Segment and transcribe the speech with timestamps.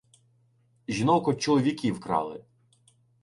[0.87, 2.43] Жінок од чоловіків крали